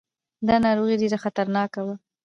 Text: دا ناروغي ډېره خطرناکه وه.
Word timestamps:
دا 0.47 0.55
ناروغي 0.65 0.95
ډېره 1.01 1.17
خطرناکه 1.23 1.81
وه. 1.85 1.95